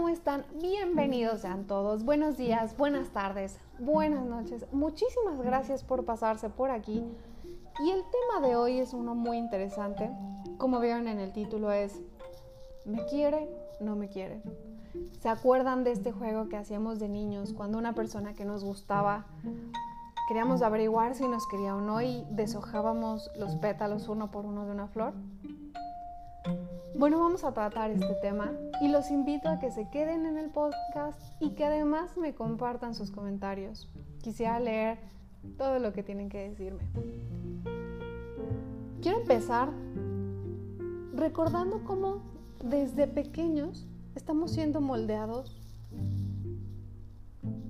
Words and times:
¿cómo 0.00 0.08
están? 0.08 0.46
Bienvenidos 0.62 1.42
sean 1.42 1.66
todos. 1.66 2.06
Buenos 2.06 2.38
días, 2.38 2.74
buenas 2.78 3.10
tardes, 3.10 3.58
buenas 3.78 4.24
noches. 4.24 4.64
Muchísimas 4.72 5.42
gracias 5.42 5.84
por 5.84 6.06
pasarse 6.06 6.48
por 6.48 6.70
aquí. 6.70 7.04
Y 7.84 7.90
el 7.90 8.02
tema 8.10 8.48
de 8.48 8.56
hoy 8.56 8.78
es 8.78 8.94
uno 8.94 9.14
muy 9.14 9.36
interesante. 9.36 10.10
Como 10.56 10.80
vieron 10.80 11.06
en 11.06 11.20
el 11.20 11.34
título 11.34 11.70
es 11.70 12.00
¿Me 12.86 13.04
quiere? 13.08 13.46
¿No 13.78 13.94
me 13.94 14.08
quiere? 14.08 14.40
¿Se 15.20 15.28
acuerdan 15.28 15.84
de 15.84 15.92
este 15.92 16.12
juego 16.12 16.48
que 16.48 16.56
hacíamos 16.56 16.98
de 16.98 17.10
niños 17.10 17.52
cuando 17.52 17.76
una 17.76 17.94
persona 17.94 18.32
que 18.32 18.46
nos 18.46 18.64
gustaba 18.64 19.26
queríamos 20.28 20.62
averiguar 20.62 21.14
si 21.14 21.28
nos 21.28 21.46
quería 21.46 21.76
o 21.76 21.82
no 21.82 22.00
y 22.00 22.24
deshojábamos 22.30 23.30
los 23.36 23.54
pétalos 23.56 24.08
uno 24.08 24.30
por 24.30 24.46
uno 24.46 24.64
de 24.64 24.72
una 24.72 24.86
flor? 24.86 25.12
Bueno, 26.94 27.20
vamos 27.20 27.44
a 27.44 27.52
tratar 27.52 27.90
este 27.90 28.14
tema 28.22 28.50
y 28.80 28.88
los 28.88 29.10
invito 29.10 29.48
a 29.48 29.58
que 29.58 29.70
se 29.70 29.88
queden 29.90 30.24
en 30.26 30.38
el 30.38 30.50
podcast 30.50 31.20
y 31.38 31.50
que 31.50 31.64
además 31.64 32.16
me 32.16 32.34
compartan 32.34 32.94
sus 32.94 33.10
comentarios. 33.10 33.88
Quisiera 34.22 34.58
leer 34.58 34.98
todo 35.58 35.78
lo 35.78 35.92
que 35.92 36.02
tienen 36.02 36.28
que 36.28 36.48
decirme. 36.48 36.82
Quiero 39.02 39.20
empezar 39.20 39.70
recordando 41.14 41.84
cómo 41.84 42.22
desde 42.64 43.06
pequeños 43.06 43.86
estamos 44.14 44.52
siendo 44.52 44.80
moldeados, 44.80 45.56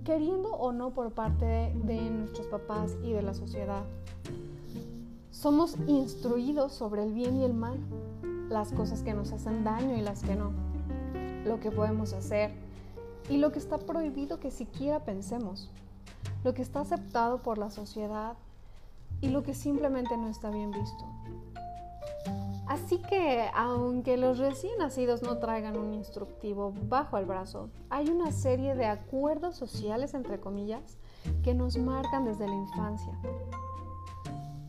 queriendo 0.04 0.50
o 0.52 0.72
no 0.72 0.90
por 0.90 1.12
parte 1.12 1.72
de, 1.84 2.10
nuestros 2.10 2.46
papás 2.46 2.96
y 3.02 3.12
de 3.12 3.22
la 3.22 3.34
sociedad. 3.34 3.84
Somos 5.30 5.76
instruidos 5.86 6.72
sobre 6.72 7.02
el 7.02 7.12
bien 7.12 7.36
y 7.36 7.44
el 7.44 7.54
mal 7.54 7.78
las 8.48 8.72
cosas 8.72 9.02
que 9.02 9.14
nos 9.14 9.32
hacen 9.32 9.62
daño 9.62 9.96
y 9.96 10.00
las 10.00 10.22
que 10.22 10.34
no, 10.34 10.50
lo 11.44 11.60
que 11.60 11.70
podemos 11.70 12.12
hacer 12.12 12.50
y 13.28 13.36
lo 13.38 13.52
que 13.52 13.58
está 13.58 13.78
prohibido 13.78 14.40
que 14.40 14.50
siquiera 14.50 15.04
pensemos, 15.04 15.70
lo 16.44 16.54
que 16.54 16.62
está 16.62 16.80
aceptado 16.80 17.38
por 17.38 17.58
la 17.58 17.70
sociedad 17.70 18.36
y 19.20 19.28
lo 19.28 19.42
que 19.42 19.54
simplemente 19.54 20.16
no 20.16 20.28
está 20.28 20.50
bien 20.50 20.70
visto. 20.70 21.04
Así 22.66 22.98
que, 22.98 23.48
aunque 23.54 24.16
los 24.16 24.38
recién 24.38 24.78
nacidos 24.78 25.22
no 25.22 25.38
traigan 25.38 25.76
un 25.76 25.92
instructivo 25.92 26.72
bajo 26.88 27.18
el 27.18 27.24
brazo, 27.24 27.68
hay 27.88 28.08
una 28.10 28.30
serie 28.30 28.76
de 28.76 28.86
acuerdos 28.86 29.56
sociales, 29.56 30.14
entre 30.14 30.38
comillas, 30.38 30.98
que 31.42 31.52
nos 31.52 31.76
marcan 31.78 32.24
desde 32.24 32.46
la 32.46 32.54
infancia 32.54 33.12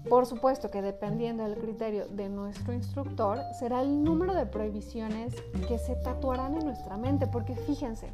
por 0.10 0.26
supuesto 0.26 0.72
que 0.72 0.82
dependiendo 0.82 1.44
del 1.44 1.58
criterio 1.58 2.08
de 2.08 2.30
nuestro 2.30 2.74
instructor, 2.74 3.40
será 3.60 3.82
el 3.82 4.04
número 4.04 4.34
de 4.34 4.46
prohibiciones 4.46 5.36
que 5.68 5.78
se 5.78 5.96
tatuarán 5.96 6.56
en 6.56 6.66
nuestra 6.66 6.98
mente, 6.98 7.28
porque 7.28 7.56
fíjense, 7.56 8.10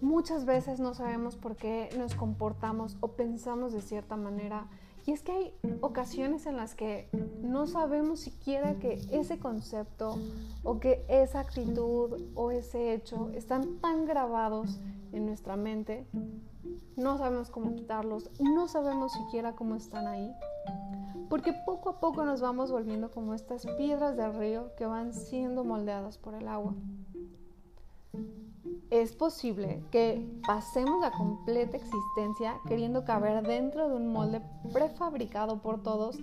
muchas 0.00 0.44
veces 0.44 0.80
no 0.80 0.94
sabemos 0.94 1.36
por 1.36 1.56
qué 1.56 1.90
nos 1.98 2.14
comportamos 2.14 2.96
o 3.00 3.08
pensamos 3.08 3.72
de 3.72 3.82
cierta 3.82 4.16
manera. 4.16 4.66
Y 5.06 5.12
es 5.12 5.22
que 5.22 5.32
hay 5.32 5.54
ocasiones 5.80 6.46
en 6.46 6.56
las 6.56 6.74
que 6.74 7.08
no 7.42 7.66
sabemos 7.66 8.20
siquiera 8.20 8.78
que 8.78 9.00
ese 9.10 9.38
concepto 9.38 10.18
o 10.62 10.80
que 10.80 11.04
esa 11.08 11.40
actitud 11.40 12.20
o 12.34 12.50
ese 12.50 12.92
hecho 12.92 13.30
están 13.30 13.78
tan 13.78 14.04
grabados 14.04 14.78
en 15.12 15.26
nuestra 15.26 15.56
mente 15.56 16.06
no 16.98 17.16
sabemos 17.16 17.50
cómo 17.50 17.74
quitarlos, 17.74 18.28
no 18.40 18.66
sabemos 18.66 19.12
siquiera 19.12 19.54
cómo 19.54 19.76
están 19.76 20.08
ahí, 20.08 20.34
porque 21.28 21.52
poco 21.64 21.90
a 21.90 22.00
poco 22.00 22.24
nos 22.24 22.40
vamos 22.40 22.72
volviendo 22.72 23.10
como 23.10 23.34
estas 23.34 23.66
piedras 23.76 24.16
del 24.16 24.34
río 24.34 24.74
que 24.76 24.84
van 24.84 25.14
siendo 25.14 25.64
moldeadas 25.64 26.18
por 26.18 26.34
el 26.34 26.48
agua. 26.48 26.74
Es 28.90 29.12
posible 29.12 29.82
que 29.90 30.26
pasemos 30.46 31.02
la 31.02 31.10
completa 31.10 31.76
existencia 31.76 32.58
queriendo 32.66 33.04
caber 33.04 33.46
dentro 33.46 33.86
de 33.86 33.94
un 33.94 34.10
molde 34.10 34.40
prefabricado 34.72 35.60
por 35.60 35.82
todos, 35.82 36.18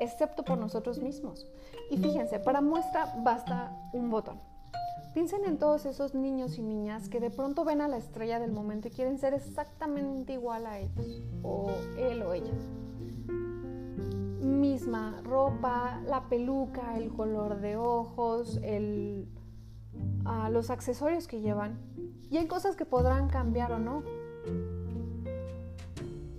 excepto 0.00 0.44
por 0.44 0.58
nosotros 0.58 0.98
mismos. 0.98 1.46
Y 1.90 1.96
fíjense, 1.96 2.38
para 2.38 2.60
muestra 2.60 3.14
basta 3.24 3.74
un 3.94 4.10
botón. 4.10 4.38
Piensen 5.14 5.46
en 5.46 5.58
todos 5.58 5.86
esos 5.86 6.14
niños 6.14 6.58
y 6.58 6.62
niñas 6.62 7.08
que 7.08 7.20
de 7.20 7.30
pronto 7.30 7.64
ven 7.64 7.80
a 7.80 7.88
la 7.88 7.96
estrella 7.96 8.38
del 8.38 8.52
momento 8.52 8.88
y 8.88 8.90
quieren 8.90 9.18
ser 9.18 9.32
exactamente 9.32 10.34
igual 10.34 10.66
a 10.66 10.78
ellos, 10.78 11.22
o 11.42 11.70
él 11.96 12.22
o 12.22 12.34
ella. 12.34 12.52
Misma 14.40 15.20
ropa, 15.24 16.00
la 16.06 16.28
peluca, 16.28 16.98
el 16.98 17.08
color 17.08 17.60
de 17.60 17.76
ojos, 17.76 18.60
el, 18.62 19.26
ah, 20.24 20.50
los 20.50 20.70
accesorios 20.70 21.26
que 21.26 21.40
llevan. 21.40 21.78
Y 22.30 22.36
hay 22.36 22.46
cosas 22.46 22.76
que 22.76 22.84
podrán 22.84 23.28
cambiar 23.28 23.72
o 23.72 23.78
no. 23.78 24.02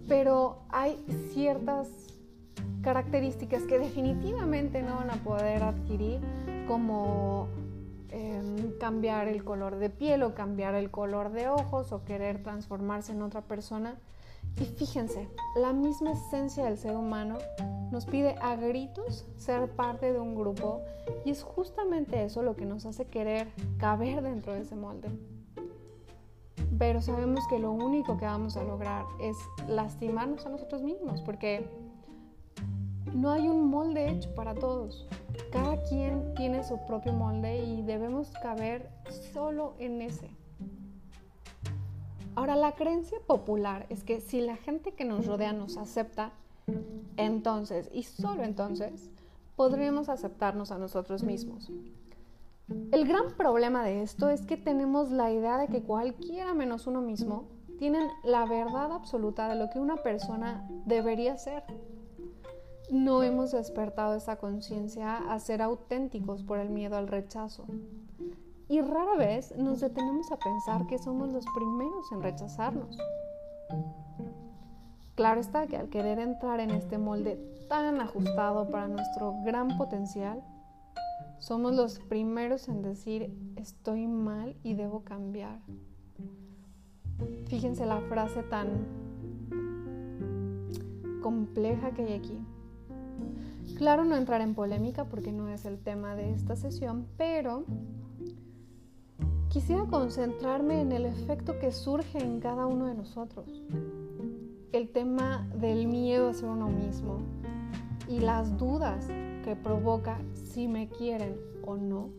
Pero 0.08 0.64
hay 0.70 1.04
ciertas 1.34 1.88
características 2.82 3.64
que 3.64 3.80
definitivamente 3.80 4.82
no 4.82 4.96
van 4.96 5.12
a 5.12 5.16
poder 5.16 5.64
adquirir 5.64 6.20
como 6.68 7.50
Em, 8.14 8.78
cambiar 8.78 9.30
el 9.30 9.46
color 9.46 9.78
de 9.78 9.90
piel 9.90 10.24
o 10.24 10.36
cambiar 10.36 10.76
el 10.76 10.92
color 10.92 11.32
de 11.32 11.48
ojos 11.48 11.94
o 11.94 12.04
querer 12.04 12.44
transformarse 12.44 13.14
en 13.14 13.22
otra 13.22 13.40
persona. 13.40 13.96
Y 14.60 14.66
fíjense, 14.66 15.28
la 15.56 15.74
misma 15.74 16.12
esencia 16.12 16.66
del 16.66 16.78
ser 16.78 16.96
humano 16.96 17.38
nos 17.92 18.06
pide 18.06 18.36
a 18.42 18.56
gritos 18.56 19.26
ser 19.38 19.70
parte 19.72 20.14
de 20.14 20.20
un 20.20 20.36
grupo 20.36 20.82
y 21.26 21.32
es 21.32 21.44
justamente 21.44 22.24
eso 22.24 22.42
lo 22.42 22.56
que 22.56 22.66
nos 22.66 22.86
hace 22.86 23.06
querer 23.06 23.48
caber 23.78 24.22
dentro 24.22 24.54
de 24.54 24.62
ese 24.62 24.76
molde. 24.76 25.10
Pero 26.78 27.02
sabemos 27.02 27.46
que 27.48 27.60
lo 27.60 27.72
único 27.72 28.18
que 28.18 28.26
vamos 28.26 28.56
a 28.56 28.64
lograr 28.64 29.06
es 29.20 29.38
lastimarnos 29.68 30.46
a 30.46 30.50
nosotros 30.50 30.82
mismos 30.82 31.22
porque 31.22 31.68
no 33.14 33.30
hay 33.30 33.48
un 33.48 33.70
molde 33.70 34.10
hecho 34.10 34.34
para 34.36 34.56
todos. 34.56 35.08
Cada 35.52 35.82
quien 35.84 36.34
tiene 36.36 36.64
su 36.64 36.80
propio 36.86 37.14
molde 37.14 37.64
y 37.64 37.82
debemos 37.82 38.32
caber 38.42 38.90
solo 39.34 39.74
en 39.80 40.02
ese. 40.02 40.30
Ahora, 42.36 42.56
la 42.56 42.74
creencia 42.74 43.20
popular 43.28 43.86
es 43.90 44.04
que 44.04 44.22
si 44.22 44.42
la 44.42 44.56
gente 44.56 44.94
que 44.94 45.06
nos 45.06 45.26
rodea 45.26 45.54
nos 45.54 45.78
acepta, 45.78 46.32
entonces, 47.18 47.90
y 47.94 48.04
solo 48.04 48.44
entonces, 48.44 49.10
podremos 49.56 50.10
aceptarnos 50.10 50.72
a 50.72 50.78
nosotros 50.78 51.24
mismos. 51.24 51.72
El 52.92 53.08
gran 53.08 53.36
problema 53.36 53.84
de 53.84 54.02
esto 54.02 54.30
es 54.30 54.46
que 54.46 54.58
tenemos 54.58 55.12
la 55.12 55.32
idea 55.32 55.58
de 55.58 55.68
que 55.68 55.84
cualquiera 55.84 56.54
menos 56.54 56.88
uno 56.88 57.02
mismo 57.02 57.48
tienen 57.78 58.08
la 58.24 58.46
verdad 58.46 58.92
absoluta 58.92 59.50
de 59.50 59.56
lo 59.56 59.70
que 59.70 59.80
una 59.80 59.98
persona 59.98 60.66
debería 60.86 61.38
ser 61.38 61.64
no 62.92 63.24
hemos 63.24 63.52
despertado 63.52 64.16
esa 64.16 64.36
conciencia 64.36 65.18
a 65.18 65.40
ser 65.40 65.62
auténticos 65.62 66.44
por 66.44 66.60
el 66.60 66.70
miedo 66.70 66.98
al 66.98 67.08
rechazo. 67.08 67.66
Y 68.72 68.80
rara 68.80 69.18
vez 69.18 69.54
nos 69.58 69.82
detenemos 69.82 70.32
a 70.32 70.38
pensar 70.38 70.88
que 70.88 70.98
somos 70.98 71.28
los 71.28 71.46
primeros 71.54 72.10
en 72.14 72.22
rechazarnos. 72.22 72.98
Claro 75.16 75.42
está 75.42 75.68
que 75.68 75.76
al 75.76 75.90
querer 75.90 76.20
entrar 76.20 76.62
en 76.62 76.72
este 76.72 76.98
molde 76.98 77.36
tan 77.68 78.00
ajustado 78.00 78.70
para 78.70 78.88
nuestro 78.88 79.36
gran 79.44 79.78
potencial, 79.78 80.42
somos 81.40 81.76
los 81.76 82.00
primeros 82.00 82.70
en 82.70 82.82
decir 82.82 83.38
estoy 83.58 84.08
mal 84.08 84.56
y 84.64 84.74
debo 84.74 85.04
cambiar. 85.04 85.60
Fíjense 87.48 87.86
la 87.86 88.00
frase 88.00 88.42
tan 88.44 88.70
compleja 91.22 91.92
que 91.92 92.04
hay 92.04 92.14
aquí. 92.14 92.40
Claro, 93.76 94.06
no 94.06 94.16
entrar 94.16 94.40
en 94.40 94.56
polémica 94.56 95.04
porque 95.04 95.34
no 95.34 95.50
es 95.50 95.66
el 95.66 95.78
tema 95.78 96.16
de 96.16 96.32
esta 96.32 96.56
sesión, 96.56 97.06
pero 97.18 97.66
quisiera 99.52 99.86
concentrarme 99.86 100.80
en 100.80 100.94
el 100.94 101.06
efecto 101.06 101.60
que 101.60 101.74
surge 101.74 102.20
en 102.20 102.40
cada 102.40 102.68
uno 102.68 102.86
de 102.86 102.96
nosotros. 102.96 103.62
El 104.72 104.90
tema 104.90 105.46
del 105.54 105.88
miedo 105.88 106.30
a 106.30 106.34
ser 106.34 106.48
uno 106.48 106.70
mismo 106.70 107.18
y 108.08 108.20
las 108.20 108.58
dudas 108.58 109.08
que 109.44 109.58
provoca 109.62 110.22
si 110.34 110.70
me 110.70 110.88
quieren 110.88 111.38
o 111.66 111.76
no. 111.76 112.10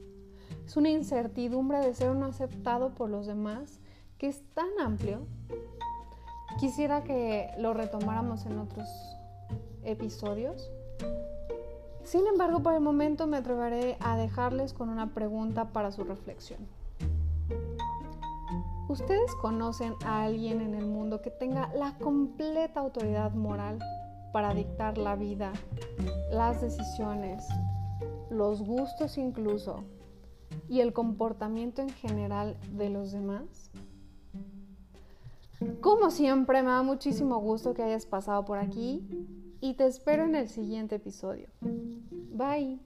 Es 0.66 0.76
una 0.76 0.90
incertidumbre 0.90 1.78
de 1.78 1.94
ser 1.94 2.10
uno 2.10 2.26
aceptado 2.26 2.94
por 2.94 3.08
los 3.08 3.26
demás 3.26 3.80
que 4.18 4.28
es 4.28 4.42
tan 4.52 4.68
amplio. 4.78 5.26
Quisiera 6.60 7.02
que 7.02 7.48
lo 7.58 7.72
retomáramos 7.72 8.44
en 8.44 8.58
otros 8.58 8.86
episodios 9.84 10.70
sin 12.04 12.26
embargo, 12.26 12.60
por 12.60 12.74
el 12.74 12.80
momento 12.80 13.26
me 13.26 13.38
atreveré 13.38 13.96
a 14.00 14.16
dejarles 14.16 14.72
con 14.72 14.88
una 14.90 15.14
pregunta 15.14 15.72
para 15.72 15.92
su 15.92 16.04
reflexión. 16.04 16.58
¿Ustedes 18.92 19.34
conocen 19.36 19.94
a 20.04 20.24
alguien 20.24 20.60
en 20.60 20.74
el 20.74 20.84
mundo 20.84 21.22
que 21.22 21.30
tenga 21.30 21.72
la 21.74 21.96
completa 21.96 22.80
autoridad 22.80 23.32
moral 23.32 23.78
para 24.34 24.52
dictar 24.52 24.98
la 24.98 25.16
vida, 25.16 25.54
las 26.30 26.60
decisiones, 26.60 27.42
los 28.28 28.60
gustos 28.60 29.16
incluso 29.16 29.82
y 30.68 30.80
el 30.80 30.92
comportamiento 30.92 31.80
en 31.80 31.88
general 31.88 32.58
de 32.72 32.90
los 32.90 33.12
demás? 33.12 33.70
Como 35.80 36.10
siempre, 36.10 36.62
me 36.62 36.68
da 36.68 36.82
muchísimo 36.82 37.38
gusto 37.38 37.72
que 37.72 37.82
hayas 37.82 38.04
pasado 38.04 38.44
por 38.44 38.58
aquí 38.58 39.08
y 39.62 39.72
te 39.72 39.86
espero 39.86 40.24
en 40.24 40.34
el 40.34 40.50
siguiente 40.50 40.96
episodio. 40.96 41.48
Bye. 41.62 42.78